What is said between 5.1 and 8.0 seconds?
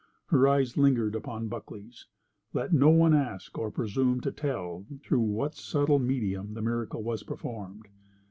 what subtle medium the miracle was performed.